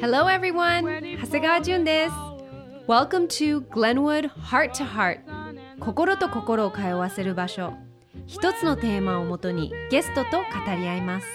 [0.00, 1.18] Hello everyone!
[1.20, 2.12] 長谷川淳です。
[2.88, 5.20] Welcome to Glenwood Heart to Heart
[5.78, 7.74] 心と心を通わせる場所
[8.26, 10.44] 一つのテーマをもとにゲストと語
[10.74, 11.26] り合います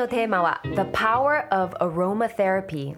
[0.00, 2.96] のテーマは The Power of Aromatherapy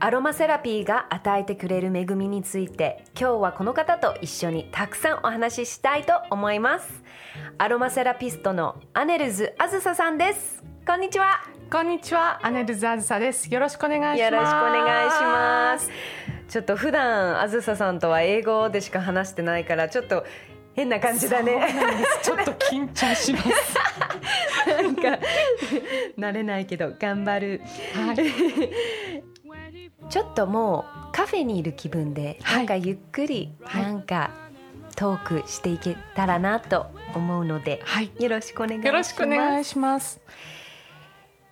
[0.00, 3.04] アロマセラピーが与えてくれる恵みについて。
[3.16, 7.04] 今日はこの方と一緒にたくさんお話ししたいと思います。
[7.58, 10.64] アロマセラピストのアネルズあずささんです。
[10.86, 11.42] こんにちは。
[11.70, 12.40] こんにちは。
[12.42, 13.52] アネルズあずさです。
[13.52, 14.34] よろしくお願いします。
[14.34, 15.90] よろしくお願いします。
[16.48, 20.24] ちょっと普段あずささんとは英語でしか話してないからちょっと
[20.74, 21.72] 変な感じだね。
[22.22, 23.48] ちょっと緊張します。
[24.84, 25.18] なんか
[26.18, 27.60] 慣れないけど頑張る。
[27.94, 28.16] はい。
[30.10, 34.30] ちょっともうカフェにいる気分で、はい、なんかゆっくり、なんか
[34.96, 38.86] トークしていけたらなと思うので、はい、よろしくお願いします。
[38.86, 40.20] よろしくお願いします。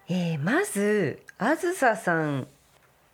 [0.09, 2.47] えー、まずあずささん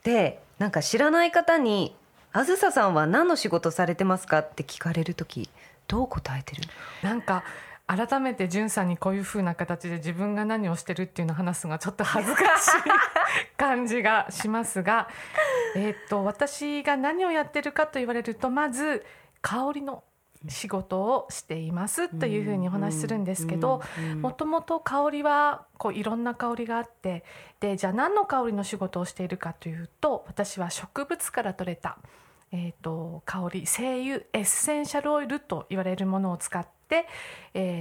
[0.03, 1.95] でなんか知らない方に
[2.33, 5.49] あずささんは何の仕事されてますかって聞かれる時
[5.87, 6.63] どう答えてる？
[7.03, 7.45] なんか
[7.89, 12.47] 改めてんさんにこういうふうな形で自分が何をしてるっていうのを話すのがちょっと恥ずかしい
[13.57, 15.09] 感じがしますが
[15.75, 19.07] えっと私が何をやってるかと言われるとまず
[19.41, 20.05] 香りの
[20.49, 23.81] 仕事をしていますというふうにお話しするんですけど
[24.21, 27.25] もともと香りはこういろんな香りがあって
[27.59, 31.99] でじゃあ何の香りの仕事をしているかというと私は植物から取れた
[32.51, 36.78] えーと、香り精油エッセンシャルオイルと言われるものを使って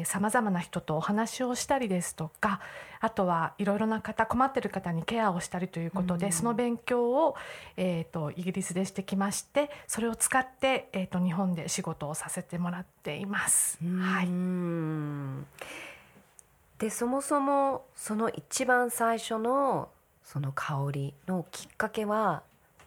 [0.05, 2.59] さまざまな人とお話をしたりですとか
[2.99, 7.35] あとはいろいろな方困ってる方にケアをしたりということで、うん、その勉強を、
[7.75, 13.77] えーと、イギリスでしてきましてそれを使って、えーと、日本で仕事をさせてもらっています。
[13.83, 14.27] はい、
[16.79, 19.89] でそもそもその一番最初の
[20.23, 22.41] その香りのきっかけは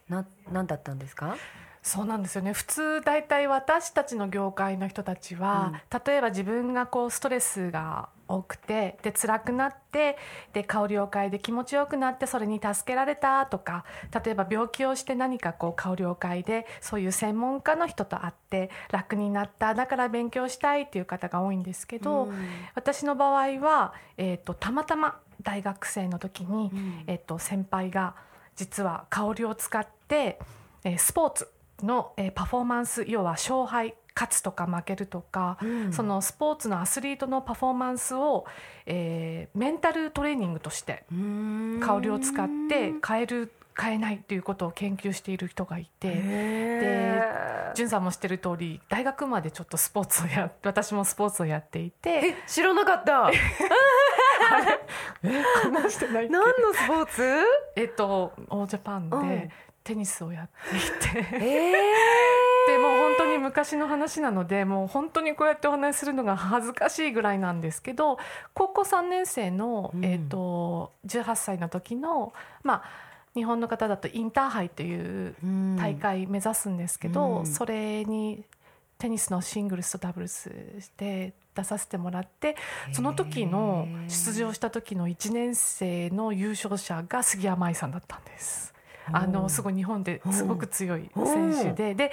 [0.09, 1.37] な何だったんですか？
[1.83, 2.53] そうなんですよね。
[2.53, 10.17] 普通大体私たちの業界の人たちは、うん、例えば自分がこうストレスが多くてで辛くなって
[10.53, 13.85] で香りを嗅いで気持ちよくなってそれに助けられたとか
[14.25, 22.35] 例えば病気をして何かこう香りを嗅いでそういう専門家の人と会って楽になっただから勉強したいっていう方が多いんですけど、うん、
[22.75, 28.15] 私の場合は、えーと、たまたま大学生の時に、うん、えーと先輩が
[28.55, 30.39] 実は香りを使って、
[30.85, 31.49] えー、スポーツ
[31.85, 38.45] の、えー、パフォーマンス要は勝敗勝つとか負けるとか、うん、そのスポーツのアスリートのパフォーマンスを、
[38.87, 41.05] えー、メンタルトレーニングとして
[41.81, 46.11] 香りを使って変える変えないということを研究している人がいて
[47.75, 53.31] でんさんも知ってる通り大学までちょっとスポーツをや私もスポーツをやっていて知らなかった。
[55.23, 57.23] え話してない何のスポーツ？
[57.77, 59.51] えっとオージャパンで
[59.85, 60.81] テニスをやってい
[61.23, 61.73] て、えー、
[62.69, 68.19] でも本当に昔の話なのでもう本当にこうやってお話しするのが恥ずかしいぐらいなんですけど
[68.55, 72.33] 高校3年生の、えーと、18歳の時の
[72.63, 75.35] まあ日本の方だとインターハイという
[75.79, 78.45] 大会目指すんですけど、うん、それに
[78.99, 80.51] テニスのシングルスとダブルス
[80.99, 82.57] で出させてもらって
[82.93, 88.70] その時の出場した時の1年生の優勝者が杉山愛さんだったんです。
[89.13, 92.13] あのすごい日本ですごく強い選手でで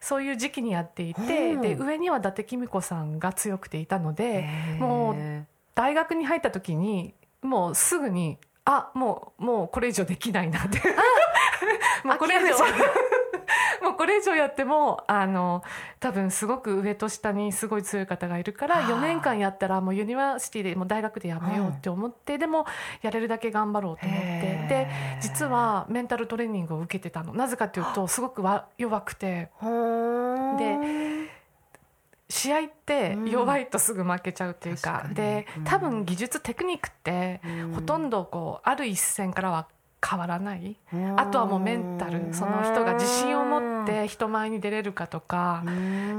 [0.00, 4.48] そういう時期にやっていてで上には伊達公子さんが強くていたので
[4.78, 10.80] もう大学に入った時にもうすぐにあもうもうこれ以上できないなって。
[12.04, 12.56] もうこれ以上
[13.82, 15.62] もうこれ以上やってもあの
[16.00, 22.64] 多分すごく上と下にすごい強い方がいるから4年間やったらもう university でもう大学でやめようって思って、でも
[23.02, 24.88] やれるだけ頑張ろうと思ってで
[25.20, 27.34] 実はメンタルトレーニングを受けてたの。
[27.34, 29.50] なぜかというとすごくわ弱くて。
[30.58, 31.32] で
[32.28, 35.44] 試合って弱いとすぐ負けちゃうっていうか,、うんかに。
[35.58, 37.72] うん多分技術テクニックってうん。
[37.74, 39.66] ほとんどこうある一戦からは
[40.04, 40.76] 変わらない、
[41.16, 42.34] あとはもうメンタル。
[42.34, 45.62] その人が自信を持って人前に出れるかとか、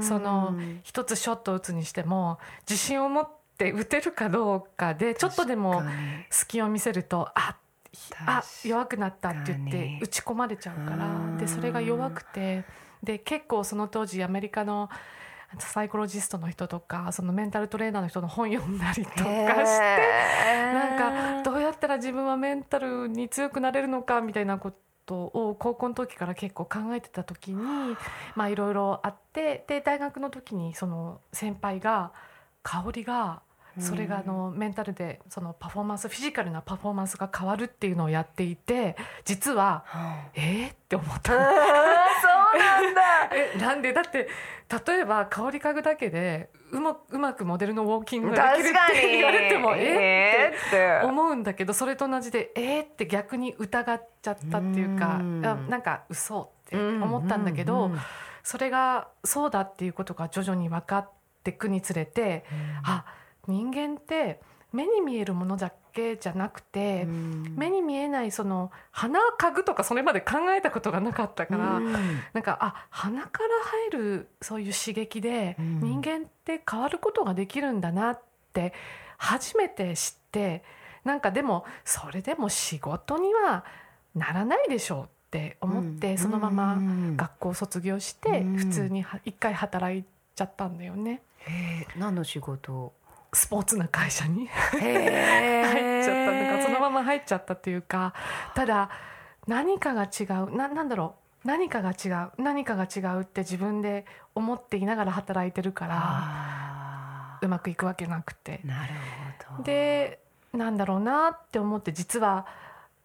[0.00, 2.38] その一つショットを打つにしても
[2.68, 3.28] 自信を持っ
[3.58, 5.82] て打てるかどうかでちょっとでも
[6.30, 7.56] 隙を見せるとあ
[8.26, 11.38] あ弱くなったって言って打ち込まれちゃうからうん。
[11.38, 12.64] でそれが弱くて
[13.02, 14.88] で結構その当時アメリカの
[15.58, 19.34] サイコロジストの人とかそのメンタルトレーナーの人の本読んだりとかして
[20.72, 21.50] なんか
[21.84, 24.72] ったら自分はメンタルに強くなれるのかみたいなこ
[25.06, 27.62] とを高校の時から結構考えてた時に
[28.34, 32.12] まあいろいろあってで大学の時にその先輩が
[32.62, 33.42] 香りが
[33.80, 39.84] それがあのメンタルでそのパフォーマンスフィジカルなパフォーマンスが変わるっていうのをやっていて実は
[40.34, 41.32] えー、って思った
[42.56, 43.00] なんだ。
[43.34, 43.92] えなんで？
[43.92, 44.28] だって
[44.86, 50.70] 例えば香り嗅ぐだけでうまうまくモデルのウォーキングができるって言われてもえー、っ
[51.02, 51.06] て。
[51.06, 57.90] 思うんだけどそれと同じでえー、って逆に疑っちゃったっていうかなんか嘘って思ったんだけど、
[58.42, 61.10] それがそうだっていうことが徐々に分かっ
[61.42, 62.44] ていくにつれて、
[62.84, 63.04] あ
[63.46, 64.40] 人間って
[64.74, 67.54] 目に見えるものだけじゃなくて、うん。
[67.56, 71.92] 目に見えないその鼻嗅ぐとかそれまで考えたことがなかったから、うん。
[72.32, 73.48] なんかあ鼻から
[73.92, 75.80] 入るそういう刺激でうん。
[75.80, 78.20] 人間って変わることができるんだなっ
[78.52, 78.74] て
[79.16, 80.64] 初めて知って
[81.04, 83.64] なんかでもそれでも仕事には
[84.16, 86.18] ならないでしょうって思って、うん。
[86.18, 87.16] そのままうん。
[87.16, 88.56] 学校を卒業してうん。
[88.56, 90.02] 普通には一回働い
[90.34, 91.22] ちゃったんだよね。
[91.96, 92.92] 何の仕事
[93.34, 94.46] スポーツな会社に。
[94.46, 98.14] へ入っちゃったなんかそのまま入っちゃったっていうか
[98.54, 98.90] ただ
[99.46, 101.48] 何かが違うななんだろう。
[101.48, 108.60] 何かが違う何かが違うって自分で思っていながら働いてるからあうまくいくわけなくて。
[108.64, 108.92] ーなる
[109.46, 109.62] ほど。
[109.64, 110.20] で
[110.54, 112.46] なんだろうなって思って実は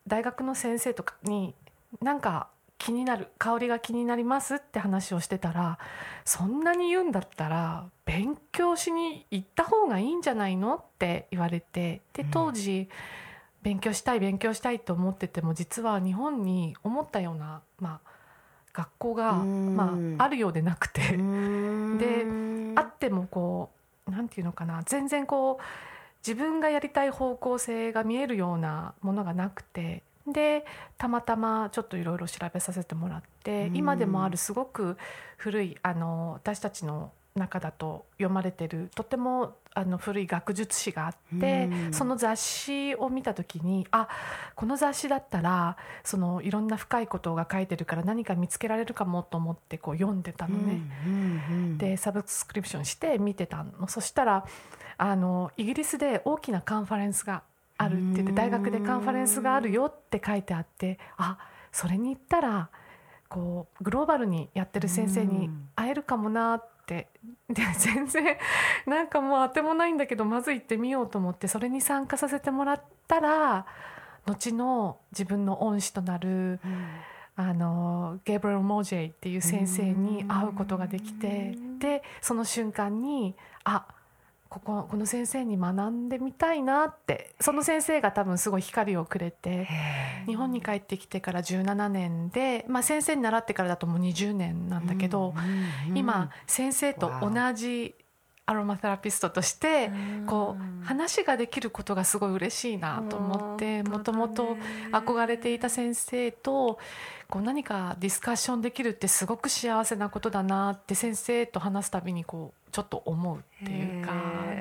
[0.07, 1.53] 大学の先生とかに
[2.01, 2.47] なんか
[2.79, 5.77] 気になる香りが気になりますって話をしてたら
[6.25, 12.29] そんなに言うんだったら勉強しに行った方がいいんじゃないのって言われてでうん。
[12.31, 12.89] 当時、
[13.61, 18.09] 勉強したい勉強したいと思ってても実は日本に思ったような、まあ、
[18.73, 19.75] 学校が、うん。
[19.75, 21.19] まあ、あるようでなくて。
[21.93, 22.27] でで
[22.75, 23.71] あってもこ
[24.07, 25.63] うなんていうのかな全然こう
[26.25, 30.03] 自分がやりたい方向性が見えるようなものがなくて
[30.33, 30.65] で
[30.97, 33.75] たまたまちょっといろいろ調べさせてもらって、うん。
[33.77, 34.97] 今でもあるすごく
[35.37, 41.93] 古いあの私たちの中だと読まれてるとてもあの古い学術誌があって、うん。
[41.93, 44.07] その雑誌を見た時にあ
[44.55, 50.81] この雑誌だったらそのいろんな深いことが書いてるから何か見つけられるかもと思ってこう読んでたのね。
[51.77, 53.87] でサブスクリプションして見てたの。
[53.87, 54.45] そしたら
[54.97, 57.43] あのイギリスで大きなカンファレンスが
[57.79, 61.37] あるって言ってうん大学でカンファレンスがあるよって書いてあってあ
[61.71, 62.69] それに行ったら
[63.29, 66.69] こうグローバルにやってる先生に会えるかもなって。
[67.47, 68.37] で全然
[68.87, 73.67] なんかもう当てもないんだけどまず行ってみようと思ってそれに参加させてもらったら
[74.25, 76.59] 後の自分の恩師となる
[77.35, 83.85] あのゲブリル・モージェイっていう先生に会うことができてでその瞬間にあ
[84.49, 89.67] こここの先生に学んでみたいなってその先生が多分すごい光をくれて
[90.25, 95.35] 日本に帰ってきてから17年で、まあ、先生に習ってからだともう20年なんだけど、
[95.93, 97.95] 今先生と同じ
[98.49, 99.91] アロマセラピストとして
[100.25, 104.57] こう話ができることがすごい嬉しいなと思ってもともと
[104.91, 106.79] 憧れていた先生と
[107.29, 114.13] こう何かディスカッションできるってすごく幸せなことだなって先生と話すたびにこうちょっと思うっていうか。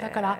[0.02, 0.38] だから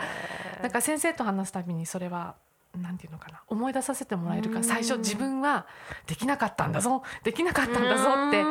[0.60, 2.34] なんか先生と話すたびにそれは
[2.76, 5.66] なんていうのかな思い出させてもらえるから最初自分は
[6.06, 8.42] できなかったんだぞできなかったんだぞって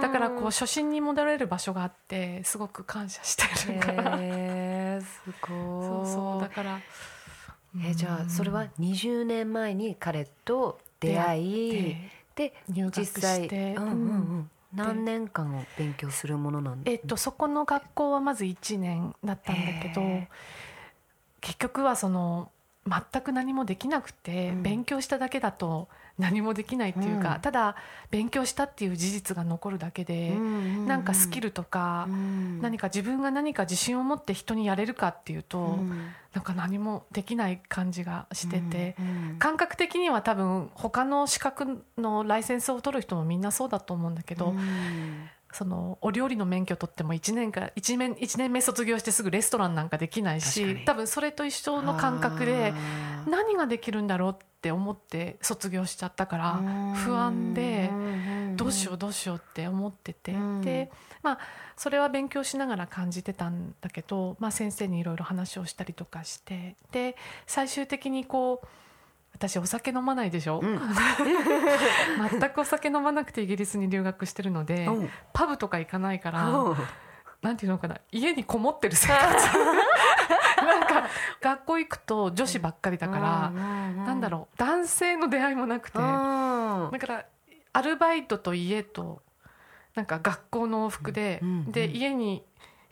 [0.00, 4.18] だからこう初心に戻れる場所があってすごく感謝してるから。
[4.20, 5.38] へーすごい。
[5.40, 6.80] そうそうだから
[7.84, 13.90] えじゃあそれは20年前に彼と出会いでで入学し実際て、うんうん。
[13.90, 14.50] うん。
[14.74, 20.28] 何年間を勉強するものなんえっと、そこの学校はまず1年だったんだけどへ
[21.40, 22.50] 結局はその
[22.86, 24.62] 全く何もできなくて、うん。
[24.62, 25.88] 勉強しただけだと
[26.18, 27.40] 何もできないっていうか、うん。
[27.40, 27.76] ただ
[28.10, 30.30] 勉強したっていう事実が残るだけで、
[30.86, 32.06] なんかスキルとか、
[32.60, 35.78] 何か自分が何か自信を持って人にやれるかっていうと、
[36.34, 38.96] なんか何もできない感じがしてて、
[39.38, 44.54] 感覚的には多分他の資格のライセンスを取る人もみんなそうだと思うんだけど、
[45.54, 50.84] そのお料理の免許取っても1年か1年 ,1 年目卒業してすぐレストランなんかできないしに。
[50.84, 52.74] 多分それと一緒の感覚で
[53.28, 57.88] 何ができるんだろうって思って卒業しちゃったから不安で
[58.56, 60.60] どうしようどうしようって思ってて、うん。
[60.60, 60.90] で
[61.22, 61.38] まあ
[61.76, 68.66] それは勉強しながら感じてたんだけど、まあ、先生にいろいろ話をしたりとかしてで最終的にこう
[69.34, 70.80] 私お酒飲まないでしょ、うん。
[72.30, 75.10] 全くお酒飲まなくてイギリスに留学してるので、うん。
[75.32, 76.76] パブとか行かないから、うん。
[77.42, 77.98] なんていうのかな？
[78.10, 79.24] 家にこもってる生活。
[80.64, 81.08] なんか
[81.42, 86.90] 学校行くと女子ばっかりだから、なんだろう男性の出会いもなくて、うん。
[86.90, 87.26] だから
[87.72, 89.20] アルバイトと家と
[89.94, 92.44] なんか学校の往復で、で家に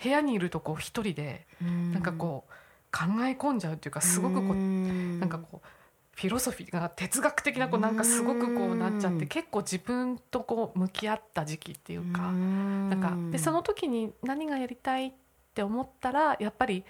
[0.02, 2.50] 部屋にいるとこう一人でなんかこう
[2.90, 5.20] 考え込んじゃうっていうかすごくこううん。
[5.20, 5.66] なんかこう
[6.14, 12.90] フィロソフィーが哲学的なこうなんかすごくこうなっちゃっうんて結構自分とこう向き合った時期っていうかうん。
[12.90, 15.12] なんかでその時に何がやりたいっ
[15.54, 16.84] て思ったらやっぱり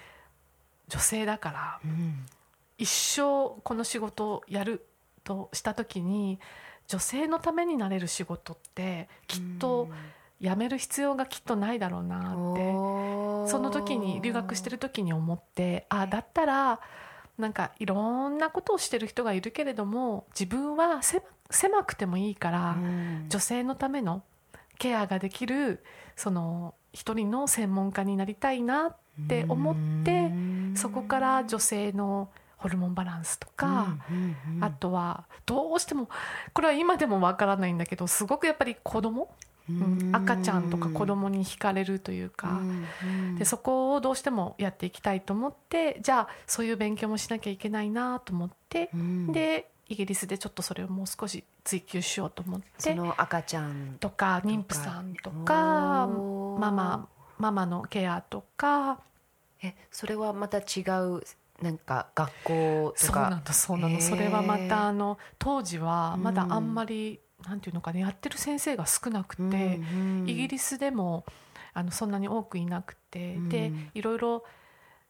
[0.89, 2.27] 女性だからうん。
[2.79, 4.85] 一生この仕事をやる
[5.23, 6.41] とした時に
[6.89, 9.89] 女性のためになれる仕事ってきっと
[10.41, 12.73] 辞める必要がきっとないだろうなって
[13.49, 16.81] その時に留学してる時に思ってあだったら
[17.39, 23.27] なんかいろんなことをしてる人がいるけれども自分は狭狭くてもいいからうん。
[23.29, 24.23] 女性のための
[24.79, 25.85] ケアができる
[26.17, 28.97] その一人の専門家になりたいなっ
[29.29, 34.65] て思ってうんそこから女性のホルモンバランスとか、うんうん。
[34.65, 36.09] あとはどうしても
[36.53, 39.35] これは今でもわからないんだけどすごくやっぱり子供、
[39.69, 40.11] うん。
[40.13, 42.61] 赤ちゃんとか子供に惹かれるというか、
[43.03, 43.39] うん。
[43.39, 49.33] でそこをどうしてもやっていきたいと思ってじゃあそういう勉強もしなきゃいけないなと思って、うん。
[49.33, 54.41] でイギリスでちょっとそれをもう少し追求しようと思ってその赤ちゃんとか。
[54.45, 56.09] 妊婦さんとか
[56.59, 59.01] ママママのケアとか。
[59.63, 61.23] えそれはまた違う
[61.63, 63.13] なんか学校とか。
[63.13, 64.01] そうなんだそうなの。
[64.01, 69.81] それはまたあの当時はまだあんまり、なんていうのかねやってる先生が少なくて、
[70.27, 71.25] イギリスでも
[71.75, 73.49] あのそんなに多くいなくて、うん。
[73.49, 74.45] でいろいろ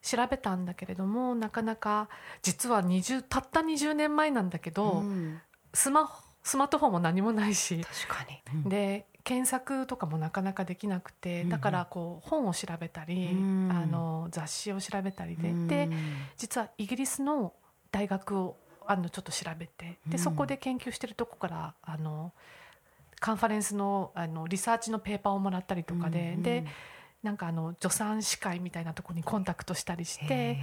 [0.03, 2.09] 調べたんだけれどもなかなか
[2.43, 5.41] 実は20たった20年前なんだけど、うん。
[5.75, 8.69] スマホスマートフォンも何もないし、確かに。
[8.69, 13.71] で検索とかもなかなかできなくてうんだからこう本を調べたり、うん。
[13.71, 15.69] あの雑誌を調べたりで、うん。
[15.69, 15.89] で
[16.37, 17.53] 実はイギリスの
[17.91, 18.57] 大学を
[18.93, 19.99] あのちょっと調べて。
[20.07, 20.13] うん。
[20.13, 22.33] でそこで研究してるとこからあの
[23.21, 26.65] カンファレンスのあのリサーチのペーパーをもらったりとかで、うんで
[27.23, 30.59] なんかあの助産師会みたいなところにコンタクトしたりして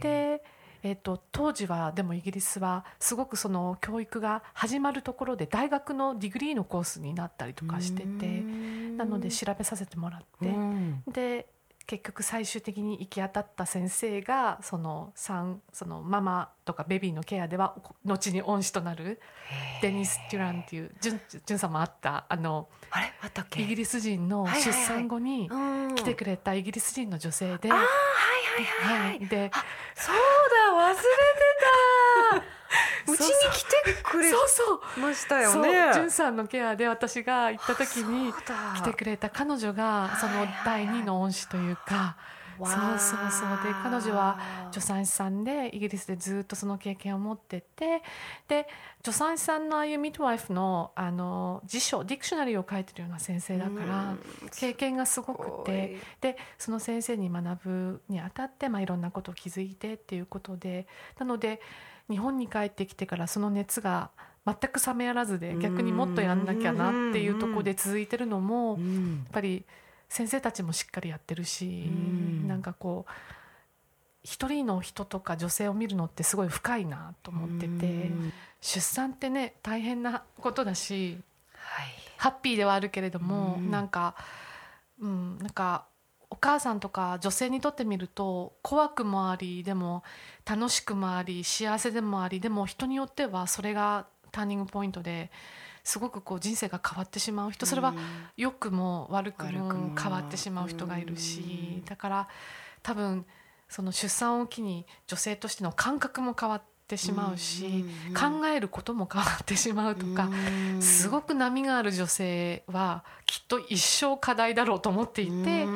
[0.00, 0.42] で、
[0.82, 8.96] えっと当時はでもイギリスはすごくその教育が始まるところで大学の degree のコースになったりとかしててうん。
[8.96, 10.48] なので調べさせてもらって。
[10.48, 11.02] うん。
[11.12, 11.46] で
[11.90, 19.20] 結局最終的に行き当たった先生がその産そのママとかベビーのケアでは後に恩師となる
[19.82, 23.12] デニス・デュランっていうジュンジュンさんもあったあのあれ？
[23.22, 23.62] あったっけ？
[23.62, 25.56] イギリス人の出産後にう
[25.88, 25.94] ん。
[25.96, 29.18] 来てくれたイギリス人の女性で、はいはいはい、はい。
[29.26, 29.50] で
[29.96, 31.49] そうだ忘れてた
[33.06, 34.32] うちに来てくれ
[35.00, 35.92] ましたよね。
[35.94, 42.16] ジュンさんのケアで私が行った時に来てくれた彼女がその第二の恩師というか。
[42.60, 43.48] わそうーそうそう。
[43.64, 44.38] で彼女は
[44.70, 48.02] 助産師さんでイギリスでずっとその経験を持ってて
[48.48, 48.66] で
[49.04, 54.14] 助産師さんのああいうミッドワイフのあの辞書ディクショナリーを書いてるような先生だから
[54.56, 60.86] 経験がすごくてでその先生に学ぶにあたって、まあ、いろんなことを気づいてっていうことで
[61.18, 61.60] なので
[62.08, 64.10] 日本に帰ってきてからその熱が
[64.46, 69.26] 全く冷めやらずで逆にもっとやんなきゃなっていうところで続いてるのもやっうん。
[69.30, 69.64] ぱり
[70.10, 72.48] 先生たちもしっかりやってるし、うん。
[72.48, 73.12] なんかこう
[74.22, 78.32] 一人の人とか女性を見るのってすごい深いなと思ってて、うん。
[78.60, 81.16] 出産ってね大変なことだし
[81.54, 81.86] はい。
[82.18, 83.70] ハッピーではあるけれども、うん。
[83.70, 84.16] なんか、
[85.00, 85.86] うん、なんか
[86.28, 90.02] お母さんとか女性にとってみると怖くもありでも
[90.44, 95.30] 楽しくもあり幸せでもありでも人によってはそれがターニングポイントで
[95.90, 97.94] すごくこう人生が変わってしまう人それは
[98.36, 99.88] 良くも悪く悪くも。
[99.88, 101.40] も変わってしまう人がいるし
[101.78, 101.84] うん。
[101.84, 102.28] だから
[102.84, 103.26] 多分
[103.68, 110.28] その出産を機に女性としての感覚も変わってしまうし考えることも変わってしまうとか
[110.80, 115.66] すごく波がある女性はきっと一生課題だろうと思っていて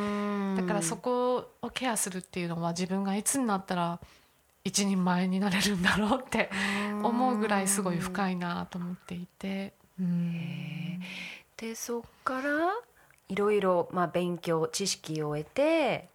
[0.56, 4.00] だからそこをケアするっていうのは自分がいつになったら
[4.64, 6.50] 一人前になれるんだろうって
[7.02, 9.75] 思うぐらいすごい深いなと思っていて。
[10.00, 11.00] うん。
[11.56, 12.70] でそっから
[13.28, 16.08] いろいろまあ勉強知識を得て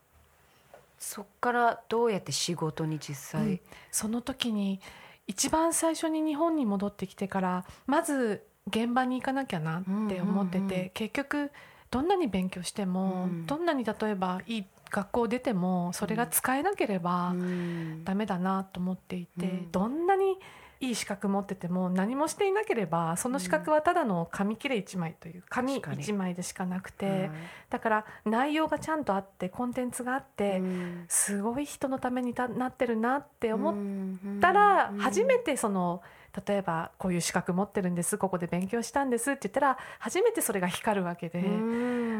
[0.97, 3.59] そっからどうやって仕事に実際、うん。
[3.91, 4.81] その時に
[5.27, 10.89] 一番最初に日本に戻ってきてからまず現場に行かなきゃなって思ってて、うんうんうん。
[10.93, 11.51] 結局
[11.89, 13.45] どんなに勉強しても、うん。
[13.45, 18.03] どんなに例えばいい学校出てもそれが使えなければうん。
[18.03, 19.71] ダメだなと思っていて、うん。
[19.71, 20.37] どんなに
[20.81, 26.03] いい資格持ってても何もしていなければその資格はただの紙切れ1枚という紙確かに。
[26.03, 27.31] 1枚でしかなくて、はい
[27.69, 31.05] だから内容がちゃんとあってコンテンツがあって、うん。
[31.07, 36.01] すごい人のためにたなってるなって思っ思たら初めてその
[36.47, 41.41] 例えばこういう資格持ってるんですここで勉強したんですって言ったら初めてそれが光るわけで。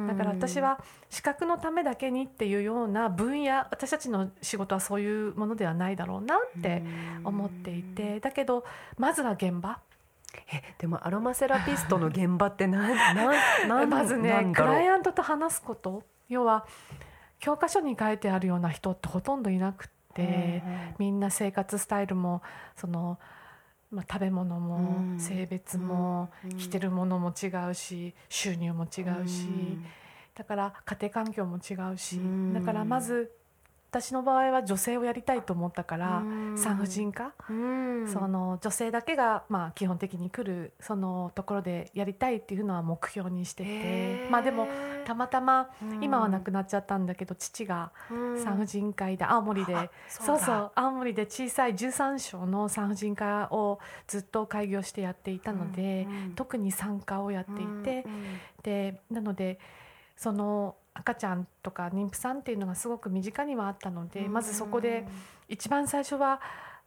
[0.08, 6.82] だから私は資格のためだけにっていうような分野私たちの仕事はそういうものではないだろうなって
[7.24, 8.20] 思っていて。
[8.20, 8.66] だけど
[8.98, 9.80] まずは現場。
[10.52, 16.04] えでもアロマセラピストの現場ってな んなまずねクライアントと話すこと。
[16.28, 16.66] 要は
[17.40, 20.62] 教科書に書いてあるような人ってほとんどいなくって
[20.98, 22.42] みんな生活スタイルも
[22.76, 23.18] その、
[23.92, 25.20] まあ、食べ物もうん。
[25.20, 26.58] 性別もうん。
[26.58, 29.80] 着てるものも違うし収入も違うし。
[30.36, 32.54] だから家庭環境も違うし、うん。
[32.54, 33.32] だからまず
[33.92, 36.58] 私の場合は女性をやりたいと思ったから、うん。
[36.58, 38.08] 産婦人科、うん。
[38.08, 44.68] その女性だけがまあ基本的に来るそのところでやりたいっていうのは目標にしてて、まあでも
[45.06, 45.70] たまたま
[46.02, 50.46] 今は亡くなっちゃったんだけど父が産婦人科医で青森で、あそうだ。
[50.46, 58.24] そう青森で小さい13床の産婦人科をずっと開業してやっていたので、うん特に産科をやっていて、うん。
[58.62, 59.60] でなので
[60.16, 65.06] その赤ちゃんとか妊婦さんっていうのがすごく身近にはあったので、まずそこで
[65.48, 66.42] 一番最初は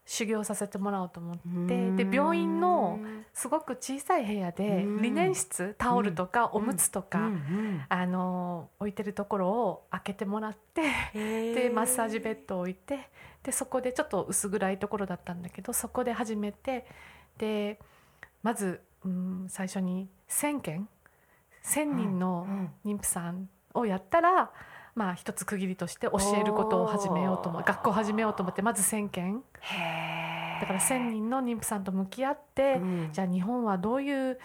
[0.05, 1.37] 修行させてもらおうと思っ
[1.69, 2.99] て、で病院の
[3.33, 5.03] すごく小さい部屋でうん。
[5.03, 7.31] リネン室タオルとかおむつとか、
[7.89, 10.83] あの置いてるところを開けてもらって
[11.55, 13.09] でマッサージベッドを置いて
[13.43, 16.87] でそこでちょっと薄暗いところだったんだけどそこで始めて
[17.39, 17.79] で
[18.43, 20.89] まず、うん、最初に1,000件
[21.65, 22.47] 1,000人の
[22.85, 24.51] 妊婦さんをやったら、
[24.95, 29.43] まあ一つ区切りとして教えることを始めようと思学校を始めようと思ってまず1,000件
[30.61, 33.09] だから1,000人の妊婦さんと向き合って、うん。
[33.13, 34.39] じゃあ日本はどういう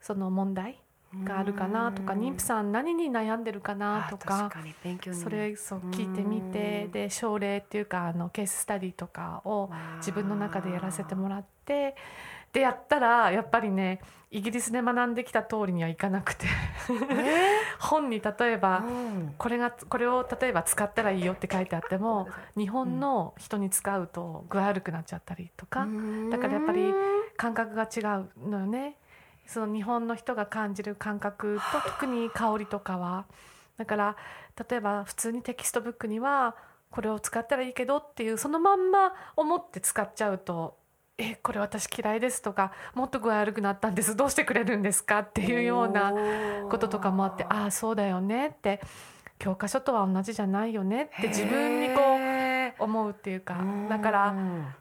[0.00, 0.80] その問題
[1.24, 4.50] があるかなとか妊婦さん何に悩んでるかなとあか
[5.12, 6.92] それそう聞いてみてうん。
[6.92, 11.96] で症例っていうかあのケーススタディとかを自分の中でやらせてもらって
[12.52, 16.46] でやったらやっぱりねイギリスで学んできた通りにはいかなくて
[17.80, 19.34] 本に例えばうん。
[19.36, 25.88] これがこれを例えば使ったらいいよって書いてあっても日本の人に使うと具合悪くなっちゃったりとか
[26.30, 26.94] だからやっぱり
[27.36, 28.96] 感覚が違うのよね
[29.50, 33.24] その日本の人が感じる感覚と 特に香りとかは。
[33.76, 34.16] だから
[34.70, 36.54] 例えば普通にテキストブックには
[36.90, 40.76] これを使ったらいいけどっていうそのまんま思って使っちゃうと
[41.16, 46.12] 「えこれ私嫌いです」とか「もっと具合悪くなったんですどうしてくれるんですか?」っていうような
[46.68, 48.80] こととかもあって「ああそうだよね」って。
[49.38, 52.02] 教科書とは同じじゃないよねって自分にこ
[52.78, 53.56] う思うっていうか。
[53.88, 54.34] だから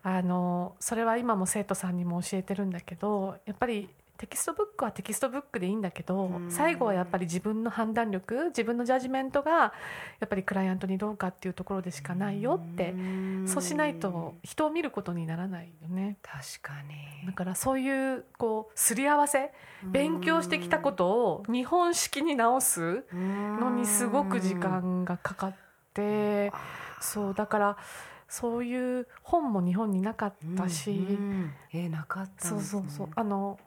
[0.04, 6.52] あのそれは今も生徒さんにも教えてるんだけどやっぱりテキストブックはテキストブックでいいんだけどうん。
[6.52, 9.72] 最後はやっぱり自分の判断力自分の judgment がや
[10.26, 12.94] っぱりクライアントにどうかっていうところでしかないよって
[13.46, 16.18] そうしないと人を見ることにならないよね。
[16.22, 17.28] 確かに。
[17.28, 19.52] だからそういうこうすり合わせ
[19.84, 25.56] 勉強してきたことを日本式に直すのにすごく時間がかかっ
[25.94, 26.52] て
[27.00, 27.78] そうだから
[28.28, 31.54] そういう本も日本になかったし、うんうん。
[31.74, 33.10] えーなかったんそうそうそう。
[33.16, 33.58] あの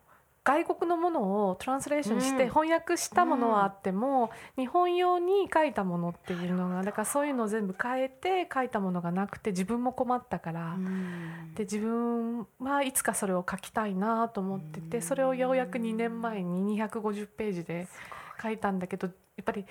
[0.45, 2.51] 外国のものをトランスレーションしてうん。
[2.51, 10.75] 翻訳したものはあっても、日本用に書いたものっていうのがだからそういうのを全部変えて書いたものがなくて自分も困ったから。
[10.75, 11.55] うん。
[11.55, 17.87] で自分はいつかそれを書きたいなと思っててそれをようやく2年前に250ページで
[18.43, 19.65] 書いたんだけどやっぱり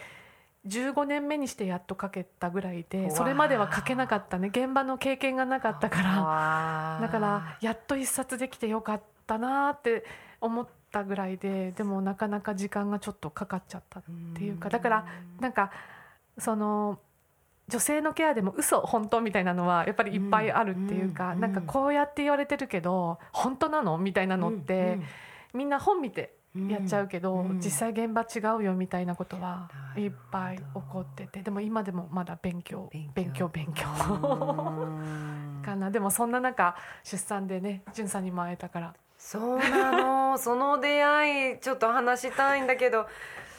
[0.68, 4.50] 15年目にしてやっと書けたぐらいでそれまでは書けなかったね。
[4.50, 7.00] 現場の経験がなかったから。
[7.02, 10.04] だからやっと一冊できてよかったなって
[10.39, 14.04] 思ったぐらいででもなかなか時間がちょっとかかっちゃったっ
[14.36, 15.06] ていうかだから
[15.39, 15.72] なんか
[16.38, 17.00] その
[17.67, 25.00] 女性のケアでも嘘本当みたいなのはやっぱりいっぱいあるっていうか、うんなんかこうやって言われてるけど本当なのみたいなのって、
[25.54, 33.86] みんな本見てやっちゃうけど、うん実際現場違うよみたいなことはいっぱい起こっててでも今でもまだ勉強勉勉強強勉強。
[33.88, 35.62] うん。
[35.63, 35.91] かな。
[35.91, 40.38] でもそんな中出産でねんさんにも会えたからそうなの。
[40.40, 43.08] その出会いちょっと話したいんだけど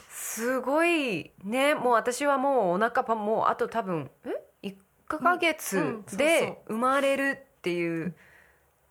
[0.09, 1.73] すごいね。
[1.73, 4.75] もう私はもうお腹パンもうあと多分え？1
[5.07, 8.13] ヶ月で生まれるっていう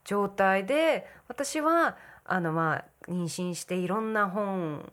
[0.05, 4.93] 状態で私はあのまあ妊娠していろんな本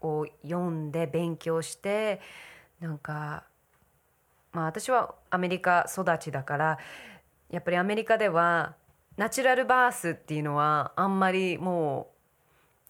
[0.00, 2.20] を読んで勉強して
[2.80, 3.44] なんか
[4.52, 6.78] まあ私はアメリカ育ちだから
[7.50, 8.74] やっぱりアメリカでは
[9.18, 12.18] ナチュラルバースっていうのはあんまりもう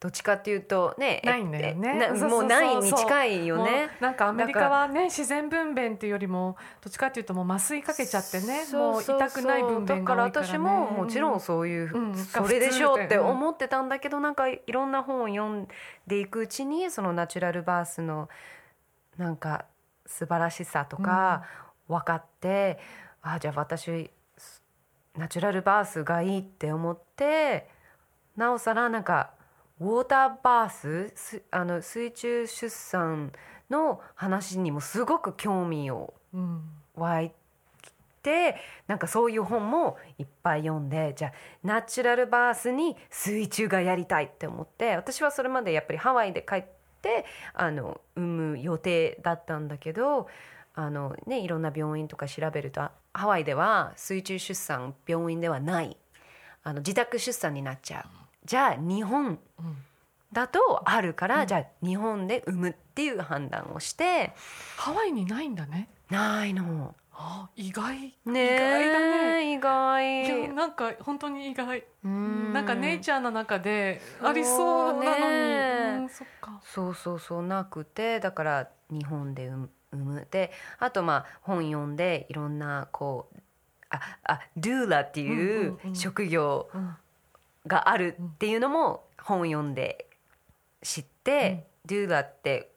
[0.01, 2.13] どっちかっていうとねないんだよね。
[2.21, 3.89] もうないに近いよね。
[4.01, 15.67] なんかアメリカはね自然分娩っていうよりもどっちかっていうともう麻酔かけちゃってねもう痛くない分娩がね、だから私ももちろんそういう、うんそれでしょうってうん思ってたんだけどなんかいろんな本を読ん
[16.07, 18.29] でいくうちにそのナチュラルバースの
[19.17, 19.65] なんか
[20.07, 21.43] 素晴らしさとか
[21.89, 22.79] 分かって、
[23.23, 24.11] あじゃあ私
[25.19, 27.69] ナチュラルバースがいいって思って
[28.37, 29.33] なおさらなんか
[29.81, 33.33] ウォーターバースすあの水中出産
[33.69, 36.63] の話にもすごく興味をうん。
[36.99, 37.33] 湧い
[38.23, 46.65] てなんかそういう本もいっぱい読んでじゃあナチュラルバースに水中がやりたいって思って私はそれまでやっぱりハワイで帰っ
[47.03, 50.27] てあの産む予定だったんだけど
[50.75, 55.97] あの、ね、いろんな病院とか調べるとハワイでは水中出産病院ではない。
[56.63, 58.05] あの自宅出産になっちゃう。
[58.45, 59.77] じゃあ日本うん
[60.33, 64.35] だとあるから、じゃあ日本で産むっていう判断をして
[64.77, 65.89] ハワイにないんだね。
[66.11, 66.95] ないの。
[67.13, 68.15] あ意外。
[68.27, 69.49] ね意外だね。
[69.49, 72.53] 意いや外なんか本当に意外、うん。
[72.53, 75.19] なんかネイチャーの中でありそうな
[75.99, 76.61] のに、そっか。
[76.63, 80.29] そうそうそうなくてだから日本で産産む。
[80.31, 83.37] であとまあ本読んでいろんなこう
[83.91, 86.97] ああドゥーラっていんう職業うん。
[87.67, 90.07] があるっていうのも本読んで
[90.81, 92.71] 知って、ドゥーラって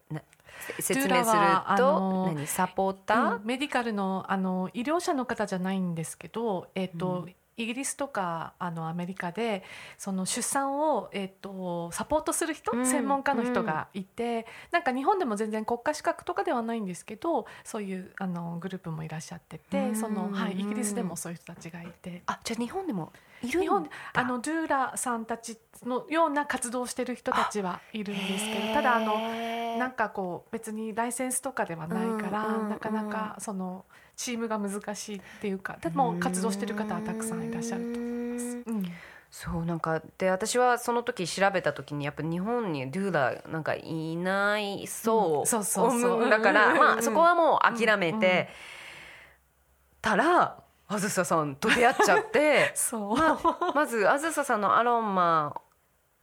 [0.79, 1.37] 説明する
[1.77, 2.45] との何？
[2.45, 9.63] サポーター、うんメディカルのあの医療者の方じゃないんですけど、えっとうんイギリスとかあのアメリカで
[9.97, 19.95] その出産を、えっとサポートする人、うん専門家の人がいて、なんか日本でも全然国家資格とかではないんですけどそういうあのグループもいらっしゃってて、うん。
[19.95, 22.23] そのはい、イギリスでもそういう人たちがいて。
[22.25, 23.61] あじゃあ日本でもいるんだ。
[23.61, 32.69] 日本であのドゥーラさんたちのような活動をしてる人たちはいるんですけどただあのなんかこう別にライセンスとかではないから、うんうんうん。
[32.69, 33.85] なかなかその
[34.21, 38.63] チームが難しいっていうかでも活動してる方はたくさんいらっしゃると思います。
[38.67, 38.83] うん。
[39.31, 45.45] そうなんかで私はその時調べた時にやっぱ日本にドゥーラなんかいないそう,、うん。
[45.45, 46.29] そうそうそう。
[46.29, 46.77] だから、うん。
[46.77, 48.49] まあそこはもう諦めて
[50.01, 53.39] たらあずささんと出会っちゃって そう、ま
[53.73, 55.55] まずあずささんのアロマ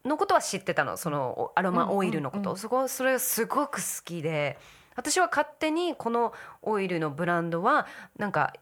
[0.04, 0.96] のことは知ってたの。
[0.96, 4.58] そのアロマオイルのこと、うんうんうんそこそれがすごく好きで
[4.98, 7.86] 私は勝手にこのオイルのブランドは
[8.18, 8.52] なんか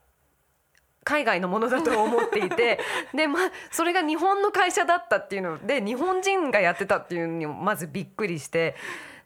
[1.02, 2.78] 海外のものだと思っていて
[3.14, 8.76] で、まあ、それが日本の会社だったっていうので日本人がやってたっていうのにもまずびっくりして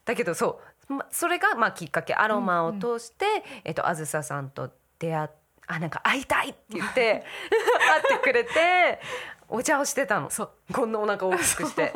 [0.05, 2.15] だけどそうまそれがまあきっかけ。
[2.15, 3.27] アロマを通して、
[3.65, 4.71] えっと、あずささんと
[5.01, 5.29] 出会っ
[5.67, 7.25] あなんか会いたいって言って
[8.09, 9.01] 会ってくれて
[9.49, 10.31] お茶をしてたの。
[10.31, 10.51] そう。
[10.73, 11.93] こんなお腹大きくして。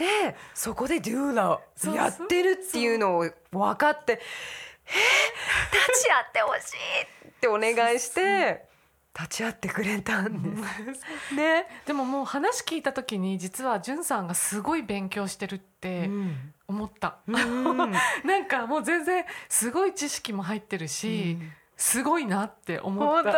[0.00, 4.20] でそこでデューラそうやってるっていうのを分かって
[4.86, 6.72] 「えー、立ち会ってほし
[7.04, 8.64] い!」ってお願いして
[9.14, 11.04] 立ち会ってくれたんです。
[11.34, 16.54] ね、でももう話聞いた時に実はんさんがすごい勉強してるってうん。
[16.68, 17.90] 思った、うん。
[18.24, 21.36] なんかもう全然すごい知識も入ってるし、
[21.76, 23.32] すごいなって思った。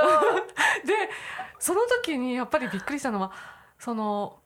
[0.85, 1.11] で
[1.59, 3.33] その時にやっぱりびっくりしたのは
[3.79, 4.42] その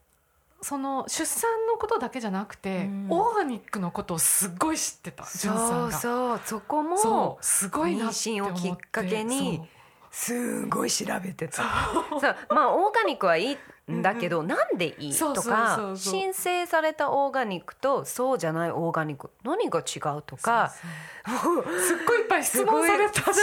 [0.67, 3.07] その出産のことだけじゃなくて、うん。
[3.09, 5.93] オーガニックのことをすっごい知ってたそう。
[5.93, 6.41] そう。
[6.45, 9.63] そこもすごい妊娠をきっかけに
[10.11, 11.63] すごい調べてた。
[12.21, 12.37] そう。
[12.53, 20.75] まあオーガニックはいいんだけど、なんでいいとか申請されたオーガニックとそうじゃないオーガニック何が違うとか
[21.25, 23.23] そうそうすっごいいっぱい質問されたし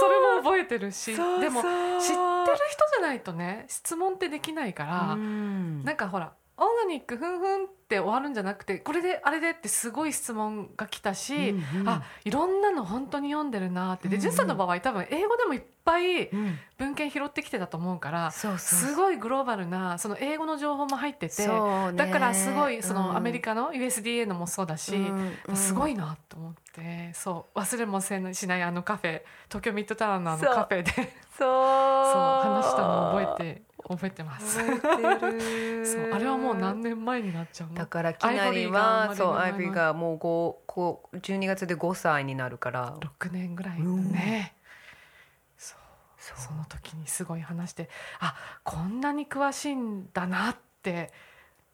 [0.00, 1.62] それも覚えてるしでも
[2.00, 5.84] 知そうってる人じゃないとね質問ってできないから、うん。
[5.84, 11.88] なんかほらオーガニックふんふんって終わるんじゃなくてこれであれでってすごい質問が来たし、うんうん。
[11.88, 14.08] あいろんなの本当に読んでるなって。
[14.08, 14.20] で、うんうん。
[14.22, 16.58] ジュンさんの場合多分英語でもいっぱいうん。
[16.78, 21.54] 文献拾ってきてたと思うからそうそうすごいグローバルなその英語の情報も入ってて、ね。
[21.94, 23.16] だからすごいそのうん。
[23.16, 25.56] アメリカの USDA のもそうだし、うんうん。
[25.56, 27.12] すごいなと思って。
[27.14, 29.22] そう忘れもせんしないあのカフェ。
[29.48, 30.92] 東京ミッドタウンのあのカフェで。
[30.92, 31.06] そう。
[31.38, 31.52] そう
[32.54, 34.58] 話したのを覚えて覚えてます。
[34.58, 37.74] そうあれはもう何年前になっちゃうの？
[37.74, 42.96] だからきなりはそうアイボリーがもう五こう12月で5歳になるから。
[43.18, 44.56] 6年ぐらいだね、
[45.56, 45.78] そう。
[46.18, 46.38] そう。
[46.38, 47.88] その時にすごい話して
[48.20, 51.12] あこんなに詳しいんだなって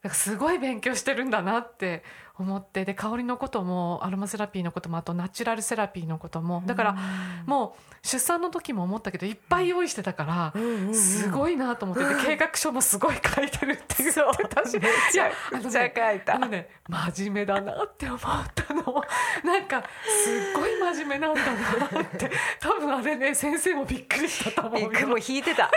[0.03, 2.03] なんかすごい勉強してるんだなって
[2.39, 6.97] 思ってで香りのこともアロマセラピーのこともあとナチュラルセラピーのこともだから
[7.45, 14.69] もう出産の時も思ったけどいっぱい用意してたから、すいごいなと思ってで計画書もすごい書いてるって言ってた。
[14.69, 16.35] しいやあのね書いた。
[16.35, 18.19] あのね真面目だなって思っ
[18.53, 18.83] たの。
[19.45, 19.83] なんか
[20.25, 22.29] すっごい真面目なんだなって。
[22.59, 25.07] 多分あれね先生もびっくりしたと思うよ。
[25.07, 25.71] もう引いてた。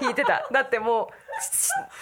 [0.00, 0.48] 引いてた。
[0.50, 1.27] だってもうし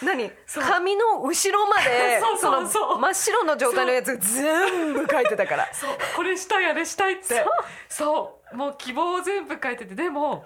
[0.03, 0.31] 何？
[0.47, 2.21] 髪の後ろまで
[2.71, 5.69] そ真っ白の状態のやつ全部書いてたから。
[5.75, 5.91] そう。
[6.17, 7.45] これしたいあれしたいって。
[7.89, 8.57] そう。
[8.57, 9.95] もう希望を全部書いてて。
[9.95, 10.45] でも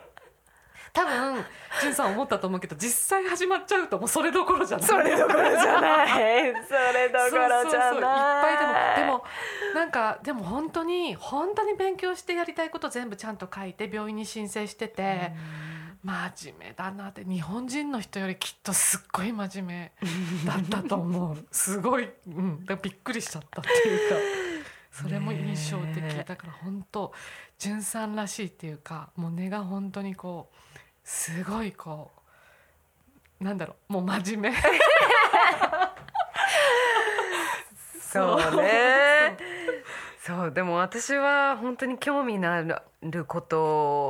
[0.93, 1.39] 多分
[1.89, 4.87] んさん思ったと思うけど実際始まっちゃうともうそれどころじゃない。
[4.87, 6.09] それどころじゃない。
[6.67, 7.95] それどころじゃない。
[7.95, 9.25] いっぱいでもでも
[9.75, 15.33] なんかでも本当に本当に勉強してやりたいこと全部ちゃんと書いて病院に申請してて、
[16.03, 19.93] 真面目だなって日本人の人よりきっとすっごい真面目
[20.49, 21.47] だったと思う。
[21.51, 24.17] すごい、うん、だびっくりしちゃったっていうか
[24.91, 26.03] それも印象的。
[26.25, 27.13] だから本当
[27.59, 30.57] 純さんらしいっていうかもう根が本当にこう
[31.05, 32.11] すごいこ
[33.41, 34.59] うなんだろうもう真面目。
[38.01, 39.37] そうね
[40.23, 42.63] そうでも私は本当に興味のあ
[43.03, 43.63] ること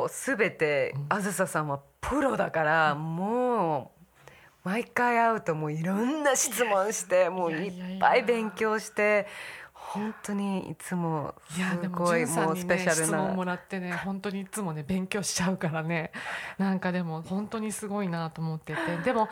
[0.03, 9.29] を全てあずささんはプロだから、もう毎回会うともういろんな質問してもういっぱい勉強して
[9.73, 13.07] 本当にいつもすもごいもうスペシャルな。
[13.07, 16.11] 質問もらってね本当にいつもね勉強しちゃうからね。
[16.59, 18.81] なんかでも本当にすごいなと思ってて。
[19.05, 19.29] でも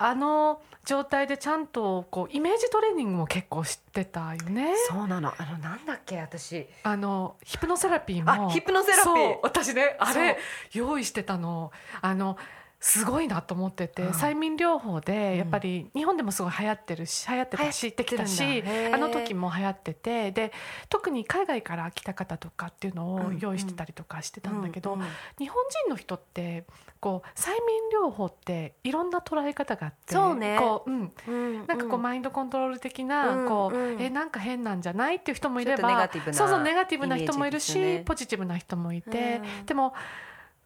[0.00, 4.74] あの状態でちゃんとこうイメージトレーニングも結構知ってたよね。
[4.88, 5.34] そうなの。
[5.36, 6.66] あのなんだっけ私。
[6.84, 9.04] あのヒプノセラピーもあヒプノセラピー。
[9.04, 10.38] そう私ねあれ
[10.72, 11.72] 用意してたの。
[12.00, 12.38] あの
[12.80, 14.08] すごいなと思ってて、うん。
[14.10, 18.62] 催眠療法でやっぱり日本でもすごい流行ってるし流行ってたしってできたし
[18.92, 20.52] あの時も流行っててで
[20.88, 24.96] 特に海外から来た方とかっていうのをうん用意してたりとかしてたんだけど、
[25.38, 26.64] 日本人の人って
[27.00, 30.56] こう催眠療法っていろんな捉え方があってそうね。
[30.58, 34.00] こう、うん、うんなんかこうマインドコントロール的な、うんこう、うん。
[34.00, 39.66] えなんか変なんじゃないっていう人もいればそうそうネガティブな人もいるし、ポジティブな人もいて、うん。
[39.66, 39.94] でも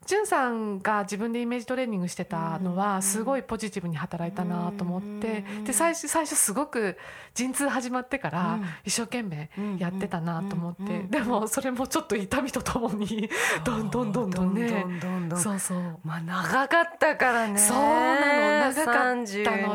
[0.05, 6.99] じゅんさんが自分でイメージトレーニングしてたのはすごいポジティブに働いたなと思ってうんで最初最初すごく
[7.35, 8.65] 陣痛始まってからうん。
[8.85, 13.31] 一生懸命やってたなと思ってでもそれもちょっと痛みとともに
[13.65, 14.69] どんどんどんどんね。
[14.69, 15.99] どんどんどんそうそう。
[16.05, 17.59] まあ長かったからね。
[17.59, 19.25] そうなの長かったの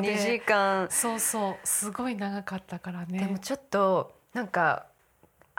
[0.01, 0.15] で。
[0.15, 0.87] 32時間。
[0.89, 1.67] そうそう。
[1.67, 3.19] すごい長かったからね。
[3.19, 4.85] でもちょっとなんか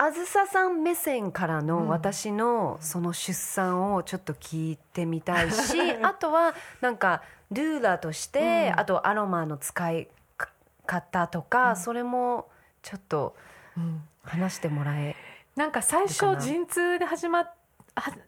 [0.00, 1.66] あずささん目線からうん。
[1.66, 8.80] の私のその出産をちょっと聞いてみたいし あとはなんかドゥーラーとして、うん。
[8.80, 10.08] あとアロマの使い
[10.86, 11.76] 方とか、うん。
[11.76, 12.48] それも
[12.82, 13.36] ちょっと
[13.76, 14.02] うん。
[14.22, 15.16] 話してもらえ
[15.56, 15.66] な。
[15.66, 17.57] んか最初陣痛で始まっは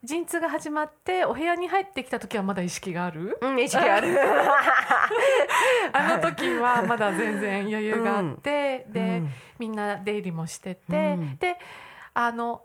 [0.05, 3.39] 陣痛が始まってお部屋に入ってきた時はまだ意識がある？
[3.41, 4.09] うん意識ある。
[5.93, 9.31] あの時はまだ全然余裕があって、で、うん。
[9.59, 11.37] みんな出入りもしてて、うん。
[11.37, 11.57] で
[12.15, 12.63] あの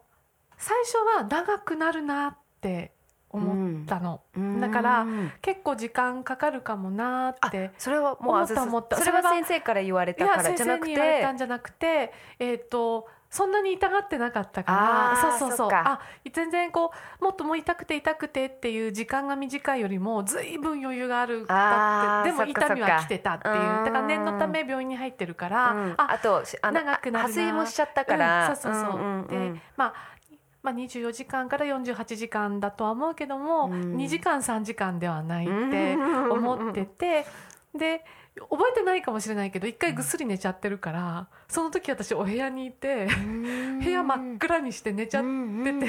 [0.58, 2.94] 最初は長くなるなって
[3.30, 4.22] 思ったの、
[4.62, 5.32] だからうん。
[5.42, 8.98] 結構時間かかるかもなっあてそれはもう思った思った。
[8.98, 10.90] それは先生から言われたから先生じゃなくて。
[10.90, 14.72] に言われたんじゃなくてえっ、とそんなに痛がってなかったか
[15.22, 15.70] らそうそうそう。
[15.74, 16.00] あ
[16.32, 23.56] 全然こうもっともう痛くて痛くてっていう時間が短いよりもずいぶん余裕があるだってでも痛みは来てたっていう。
[23.56, 25.94] うんだから念のため病院に入ってるから、うん。
[25.98, 29.94] ああとしあの長くなるな破水もしちゃったから、うんそうそうそう、んんんでまあ
[30.64, 33.98] まあ、24時間から48時間だとは思うけども、うん。
[33.98, 36.32] 2時間3時間ではないってうん。
[36.32, 37.26] 思ってて
[37.78, 38.04] で
[38.50, 43.08] 覚えてないかもしれないけど一回ぐっすり寝ちゃってるからその時私お部屋にいて
[43.82, 45.88] 部屋真っ暗にして寝ちゃってて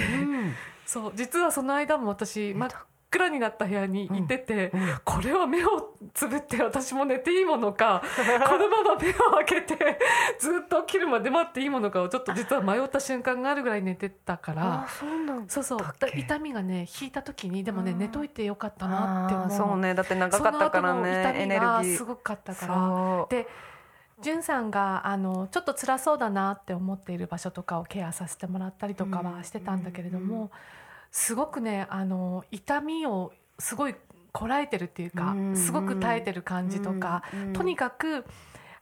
[0.85, 2.71] そう実はその間も私真っ
[3.11, 4.73] 暗になった部屋にいてて、
[5.05, 8.03] これは目をつぶって私も寝ていいものか
[8.47, 9.99] このまま目を開けて
[10.39, 14.87] ずっと起きるまで待っていいものかをちょっと実は迷った瞬間があるぐらい寝てたからあ。
[15.49, 15.81] そうそう
[16.15, 17.99] 痛みがね引いた時にでもねうん。
[17.99, 19.51] 寝といてよかったなって思う。
[19.51, 19.95] そうね。
[19.95, 21.79] だって長かったからねエ痛みネルギー。
[21.79, 23.27] がすごかったから。
[23.29, 23.47] で
[24.19, 30.51] じゅんさんがあのちょっと辛そうだなって思っている場所とかをケアさせてもらったりとかはしてたんだけれども、うん
[31.17, 33.95] すごくねあの痛みをすごい
[34.33, 38.27] こらえてるっていうか、うんすごく耐えてる感じとか、うんとにかく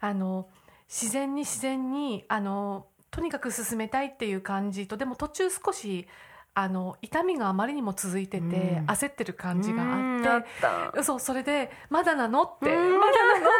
[0.00, 0.48] あの
[0.88, 6.08] 自然に自然にあのとにかく進めたいっていう感じとでも途中少し
[6.54, 8.50] あの痛みがあまりにも続いてて、う
[8.82, 10.28] ん焦ってる感じがあうんって。
[10.28, 10.44] あっ
[10.92, 13.50] たそうそれで「まだなの?」って「うんまだなの?」っ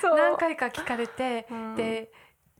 [0.00, 2.10] て 何回か聞かれて、うんで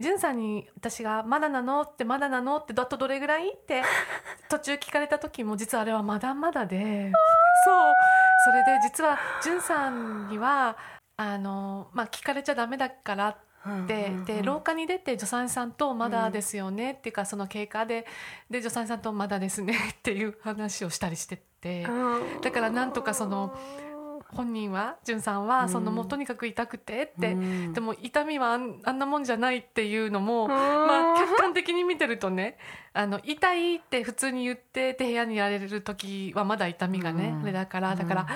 [0.00, 3.82] じゅんさんに私が「まだなの?」って「まだなの?」って「あとどれぐらい?」って
[4.58, 7.12] 途中聞かれた時も実はあれはまだまだで
[7.64, 7.94] そう。
[8.44, 10.76] それで実はじゅんさんには
[11.16, 13.38] あの、まあ、聞かれちゃダメだから
[13.86, 18.06] でで廊下に出て助産師さんと「まだですよね」っていうかその経過で
[18.48, 21.86] で助産師さんと「まだですね」っていう話をしたりしてて。
[22.40, 23.52] だからなんとかその
[24.30, 27.72] 本人はじゅんさんはそのもうとにかく痛くてって、うん。
[27.72, 28.56] でも痛みはあ
[28.92, 32.58] んなもんじゃないっていうのも、んまあ、客観的に見てるとね
[32.92, 37.42] あの痛いって普通に言ってて部屋にいられる時はまだ痛みがね、うん。
[37.42, 38.26] あれだからだから、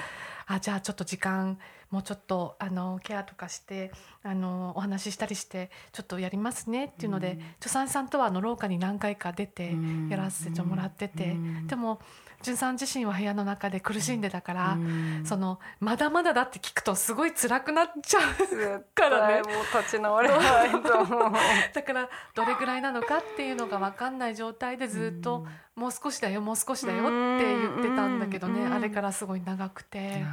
[0.47, 1.59] あじゃあちょっと時間
[1.91, 10.09] もうちょっとあのケアとかしてあのお話ししたりしてちょっとやりますねっていうので、助産師さんとはあの廊下に何回か出てうん。
[10.09, 11.67] やらせてもらってて、うん。
[11.67, 12.01] でも
[12.43, 15.23] 純さん自身は部屋の中で苦しんでたから、うん。
[15.25, 19.43] そのまだまだだって聞くとすごい辛くなっちゃう絶からね。
[19.45, 20.81] 対もう立ち直れないと
[21.75, 30.25] だからどれぐらいなのかっていうのが分かんない状態でずっと「もう少しだよもう少しだよ」って言ってたんだけどねうんあれからすごい長くて。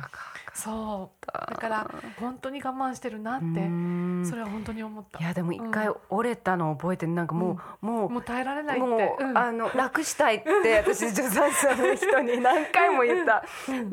[0.54, 1.26] そう。
[1.52, 4.26] だから本当に我慢してるなってうん。
[4.28, 5.20] それは本当に思った。
[5.20, 9.16] いやでも一回折れたのを覚えてなんかもう、もうもう耐えられないって。
[9.36, 13.44] あの楽したいって 私助産師の人に何回も言った、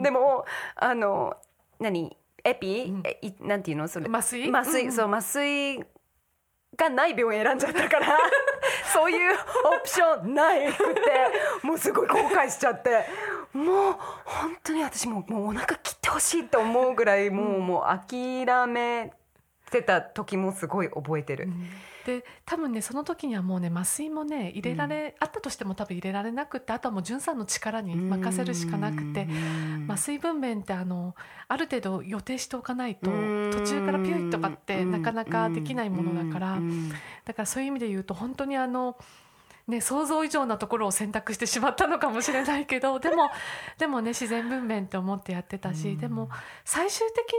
[0.02, 1.36] でもあの
[1.78, 2.16] 何？
[2.42, 2.84] エピ、
[3.40, 3.48] うん。
[3.48, 3.86] なんていうの？
[3.86, 4.08] それ。
[4.08, 4.48] 麻酔？
[4.50, 4.92] 麻酔、うん。
[4.92, 5.84] そう麻酔
[6.76, 8.18] がない病院選んじゃったから
[8.92, 11.00] そういうオプションないくて
[11.62, 13.04] もうすごい後悔しちゃって
[13.52, 19.12] もう本当に私もうもうお腹切ってほしいと思うぐらいもう,、もう諦め
[19.70, 21.48] てた時もすごい覚えてる。
[22.06, 29.86] で多分ねその時にはもうね麻酔もね入れられ、あったとしても多分入れられなくってあとはもう潤さんの力に任せるしかなくてうん。
[29.90, 31.16] 麻酔分娩ってあの
[31.48, 33.50] ある程度予定しておかないとうん。
[33.50, 36.90] 途中からピュイとかってなかなかできないものだからうん。
[37.24, 38.96] だからそういう意味で言うと本当にあの。
[39.66, 43.30] ね、想像以上なところを選択してしまったのかもしれないけどでも
[43.78, 46.30] でもね自然分娩って思ってやってたし、でも
[46.64, 47.38] 最終的に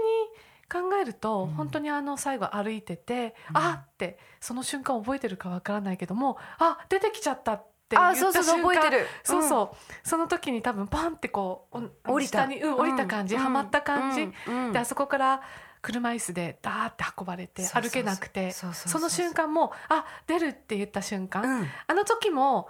[0.72, 9.08] 考えると、本当にあの最後歩いてて、あってその瞬間覚えてるかわからないけどもあ出てきちゃったって言ったあそうそうそう瞬間覚えてる。
[9.24, 11.78] そうそう、その時に多分パンってこう
[12.08, 12.44] お降りた。
[12.44, 13.44] 下に、うん、降りた感じ、うん。
[13.44, 14.66] はまった感じ、うん。
[14.68, 14.74] うん。
[14.74, 15.42] であそこから
[15.82, 18.52] 車椅子でダーって運ばれて歩けなくて。
[18.52, 18.68] そ
[19.00, 21.68] の瞬間もあ出るって言った瞬間、うん。
[21.88, 22.68] あの時も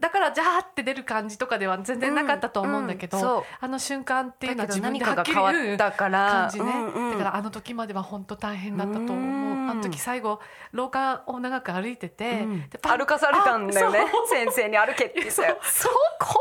[0.00, 6.48] だからジャーって出る感じとかでは全然なかったと思うんだけど、うんうんあの瞬間っていうのは自分ではっきり何かが変わったから。
[6.48, 9.70] 感じね、うんうんだからあの時までは本当大変だったと思う、うん。
[9.70, 10.40] あの時最後
[10.72, 12.70] 廊下を長く歩いてて、うん。
[12.82, 14.06] 歩かされたんだよね。
[14.28, 15.30] 先生に歩けって言って。
[15.32, 15.46] そう。
[15.62, 16.38] そうこんな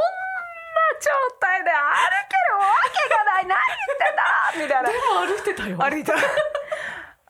[1.01, 1.77] 状態で歩
[2.29, 3.45] けるわけがない。
[3.47, 4.23] 何言ってんだ
[4.55, 4.89] みたいな。
[4.89, 5.77] でも歩いてたよ。
[5.77, 6.13] 歩いた。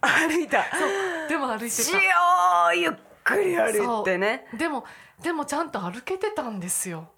[0.01, 0.65] 歩いた。
[1.27, 2.03] でも歩いてしたよ
[2.73, 2.93] うゆっ
[3.35, 4.85] くり歩いてねでも
[5.21, 7.09] でもちゃんと歩けてたんですよ。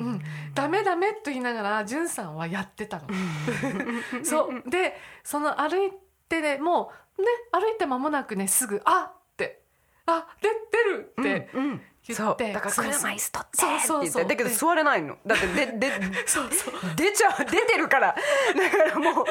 [0.00, 0.22] うん、
[0.54, 3.08] ダメダメと言いながらんさんはやってたの。
[4.24, 5.92] そうでその歩い
[6.28, 9.62] てねもうね歩いて間もなくねすぐ「あっ!」て
[10.06, 14.26] 「あで出る!」ってうんうん言そうって、だから車椅子取ってそうそうそう。
[14.26, 15.16] だけどで座れないの。
[15.24, 15.92] だってでで
[16.26, 16.74] そうそう。
[16.96, 18.16] 出ちゃう出てるから。
[18.56, 19.24] だからもう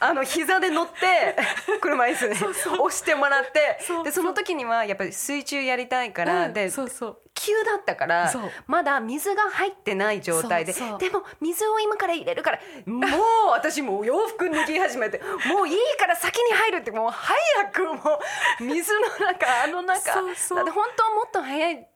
[0.00, 1.36] あの膝で乗って
[1.80, 7.18] 車椅子に押してもらってでその時にはやっぱり水中やりたいから、うんでそうそう。
[7.38, 8.32] 急だったから
[8.66, 13.10] まだ水が入ってない状態ででも水を今から入れるからもう
[13.50, 18.20] 私もう洋服脱ぎ始めて もういいから先に入るってもう早くも
[18.60, 20.14] う水の中あの中。
[20.14, 20.56] そうそう。
[20.56, 21.86] だって本当はもっと早い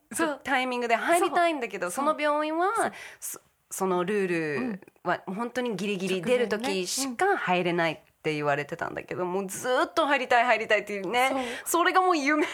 [0.45, 4.29] タイミングで入りたいんだけどその病院はそそのルー
[4.73, 11.31] ルは本当にギリギリ出る時しか入れないって言われてたんだけどもうずっと入りたい入りたいっていうね。
[11.65, 12.51] それがもう夢で。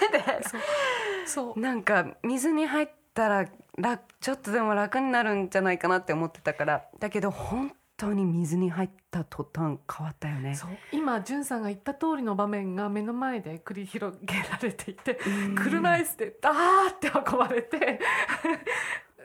[1.27, 1.61] そう。
[1.61, 3.47] なんか水に入ったら
[3.79, 6.85] 楽ちょっとでも楽になるんじゃないかなって思ってたから。
[7.01, 10.55] だけど本当に水に入った途端変わったよね。
[10.93, 15.19] 今じゅんさんが言った通りの場面が目の前で繰り広げられていて
[15.57, 16.55] 車椅子でダー
[16.93, 18.01] って運ばれて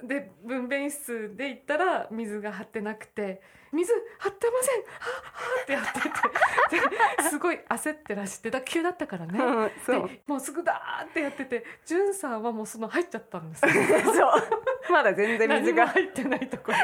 [0.04, 3.42] で分娩室で行ったら水が張ってなくて
[3.72, 4.82] 「水張ってません。
[4.82, 7.24] ははってやってて。
[7.24, 10.08] ですごい焦ってらしてだ急だったからね、うんそう。
[10.08, 13.72] でもうすぐダーってやっててじゅんさんはもうその入っちゃったんですよ。
[13.72, 14.92] そう。
[14.92, 15.88] まだ全然水が。
[15.88, 16.78] 入ってないところ。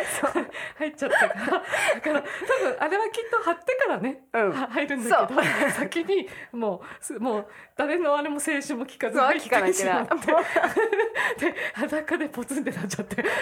[0.78, 1.36] 入っちゃったから。
[1.36, 4.52] だから多分あれはきっと貼ってからね、うん。
[4.52, 11.46] は入るんだけどそ先にもうすもう誰のあれも青春も聞かず聞かなってしって。
[11.52, 13.16] で裸でポツンってなっちゃって。
[13.22, 13.34] でも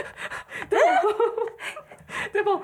[2.34, 2.62] でもも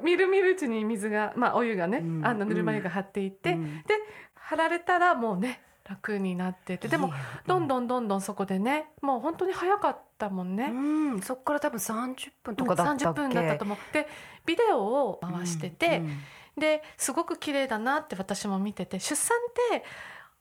[0.02, 2.26] みるみるうちに水がまあお湯がね、うん。
[2.26, 3.82] あのぬるま湯が張っていって、うん。
[3.82, 3.94] で
[4.34, 7.12] 貼られたらもうね楽になっててでも
[7.46, 10.70] どんどんどんどんそこでねもう本当に早かったもんね。
[10.72, 10.74] う
[11.16, 11.22] ん。
[11.22, 13.78] そっから多分30分とかだったっ30け分だったと思う。
[13.92, 14.08] で
[14.46, 16.60] ビデオを回してて、うん。
[16.60, 19.84] ですごく綺麗だなって私も見てて出産って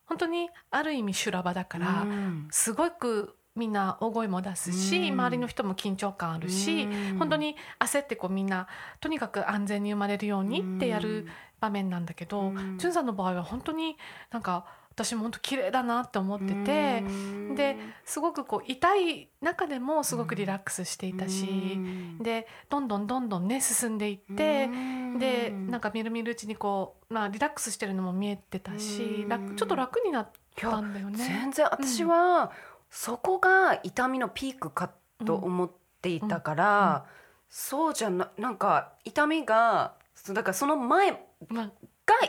[0.05, 2.47] 本当にある意味修羅場だから、うん。
[2.51, 5.13] すごくみんな大声も出すし、うん。
[5.13, 7.17] 周りの人も緊張感あるし、うん。
[7.17, 8.67] 本当に焦ってこうみんな
[8.99, 11.27] とにかく安全に生まれるようにってやる
[11.59, 12.79] 場面なんだけど、うん。
[12.79, 13.97] さんの場合は本当に
[14.31, 17.03] なんか私も本当綺麗だなって思ってて。
[17.05, 17.55] うん。
[17.55, 17.75] で
[18.05, 21.45] すごくこう痛い中でもすごくリラックスしていたし、
[21.75, 22.17] うん。
[22.19, 25.19] でどんどんどんどんね進んでいって、うん。
[25.19, 31.17] でなんかみるみるうちにこう、まあ、リラックスしてるのも見えてたし、ちょっと楽になったんだよね。
[31.17, 32.51] 全然私は
[32.91, 34.91] そこが痛みのピークか
[35.25, 35.71] と思っ
[36.01, 37.05] ていたから、
[37.49, 39.93] そうじゃななんか痛みが
[40.29, 41.17] だからその前が
[41.49, 41.71] まあ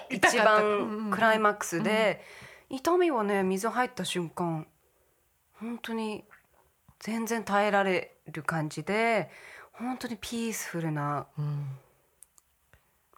[0.08, 2.22] 一番クライマックスで、
[2.70, 4.66] 痛みはね水入った瞬間
[5.54, 6.24] 本当に
[7.00, 9.30] 全然耐えられる感じで
[9.72, 11.66] 本当にピースフルなうん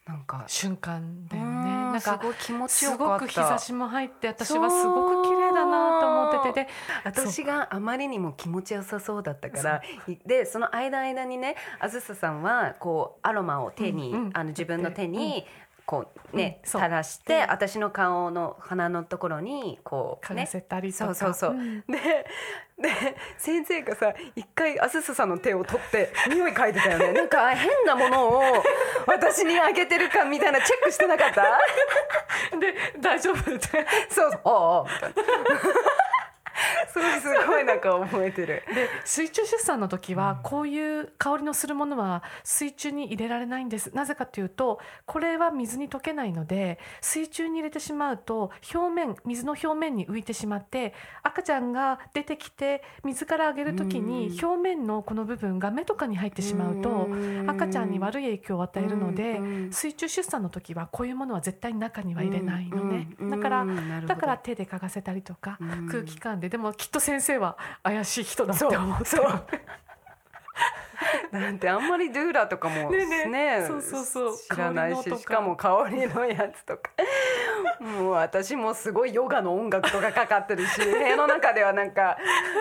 [0.06, 1.48] なんか瞬間だよね。
[1.48, 3.04] うんなんかすごい気持ちすよかった。
[3.06, 6.64] ごく日差しも入って私はすごく綺麗だなと思ってて。
[6.64, 6.68] で
[7.04, 9.82] 私があまりにも気持ちよさそうだったから
[10.26, 14.30] でその間間にねあずささんはこうアロマを手に、うんうん。
[14.34, 15.46] あの自分の手に、
[15.86, 21.80] こうね、うん垂らして私の顔の鼻のところにこう嗅がせたりとか、そうそうそう、ん。
[21.82, 22.26] で
[22.78, 22.90] で
[23.38, 27.12] 先生がさ一回あずささんの手を取って匂い嗅いでたよね。
[27.12, 28.42] なんか変なものを
[29.06, 31.42] 私にあげてるかみたいなチェックしてなかった？
[32.58, 33.86] で大丈夫って。
[34.08, 34.40] そうそう。
[34.44, 34.84] ああ
[36.94, 38.62] みたいすごいなんか覚えてる。
[38.74, 43.94] で水中出産の時はこういう香りのするものは水中に入れられないんです。
[43.94, 54.44] なぜかというとこれは水に溶けないので水中に入れてしまうと表面水の表面に浮いてしまって赤ちゃんが出てきて水からあげる時にうん。
[54.44, 57.08] 表面のこの部分が目とかに入ってしまうと
[57.46, 63.08] 赤ちゃんに悪い影響を与えるのでうん水中出産の時はこういうものは絶対に中には入れないのね。
[63.18, 63.66] うんだから
[64.06, 65.88] だから手で嗅がせたりとかうん。
[65.88, 69.44] 空気感ででもきっと先生は怪しい人だって思ってそう。
[71.32, 74.36] なんてあんまりドゥーラとかもねえねそうそうそう。
[74.36, 76.90] 知らないししかも香りのやつとか。
[77.80, 82.16] もう私もすごいヨガの音楽とかかかってるし部屋の中ではなんか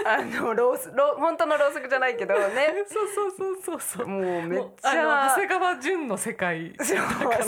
[0.06, 2.74] あのロースロー本当のろうそくじゃないけどね。
[2.88, 4.08] そうそうそうそうそう。
[4.08, 5.30] もうめっちゃ。
[5.30, 6.74] 長谷川純の世界。
[6.80, 6.98] そう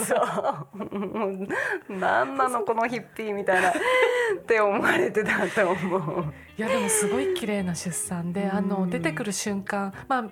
[0.04, 0.68] そう
[1.88, 3.72] 何なのこのヒッピーみたいなっ
[4.46, 6.34] て思われてたと思う。
[6.58, 10.24] いやでもすごい綺麗な出産であの出てくる瞬間まあ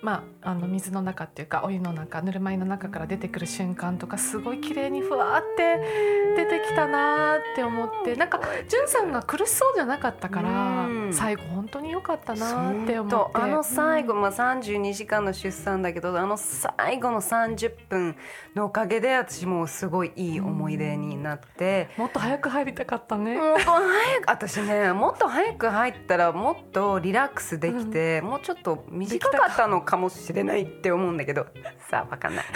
[0.00, 11.12] まああの水の中っていうかお湯の中ぬるま湯の中から出てくる瞬間とかすごい綺麗にふわーって出てきたなーって思ってなんか純さんが苦しそうじゃなかったからうん。
[11.12, 13.10] 最後本当に良かったなーって思って。
[13.10, 18.16] とあの最後、まあ、32時間の出産だけどあの最後の30分
[18.54, 21.90] のおかげで私もうすごいいい思い出になって。
[21.96, 31.46] もっと早く入りたかったね、もっと早く私ねもっと早く入ったらもっとリラックスできて、もうちょっと短かったのかもしれないって思うんだけど。
[31.90, 32.44] さあわかんない。
[32.44, 32.50] さ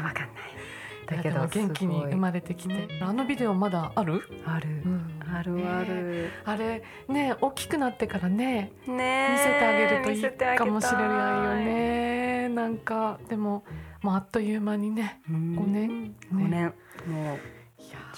[0.00, 0.28] あわかんない。
[1.06, 2.88] だけど元気に生まれてきて。
[3.02, 5.20] あのビデオまだある、ある、うん。
[5.32, 6.30] あるある。
[6.44, 12.48] あれね大きくなってからねね見せてあげるといいかもしれないよね。
[12.50, 13.64] なんかでも
[14.02, 15.56] もうあっという間にねうん。
[15.58, 16.14] 5年。
[16.32, 16.50] 5年。
[16.50, 16.72] ね。
[17.08, 17.59] もう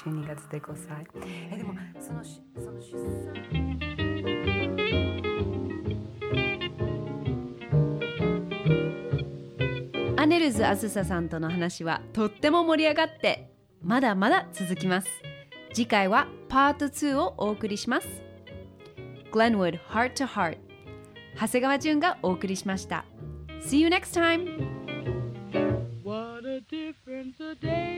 [0.04, 1.06] 12月で5歳
[1.52, 3.62] えでもそのしその出産。
[10.16, 13.50] アネルズあずささんとの話はとっても盛り上がって
[13.82, 15.08] まだまだ続きます。
[15.72, 18.06] 次回はパート2をお送りします。
[19.32, 20.58] Glenwood Heart to Heart
[21.40, 23.04] 長谷川淳がお送りしました。
[23.60, 24.82] See you next time!
[26.04, 27.91] What a difference a day